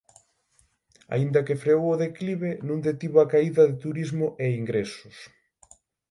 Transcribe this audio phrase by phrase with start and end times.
[1.15, 5.17] Aínda que freou o declive non detivo a caída de turismo e ingresos.